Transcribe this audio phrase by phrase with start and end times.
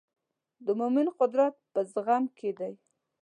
[0.65, 2.73] د مؤمن قوت په زغم کې دی.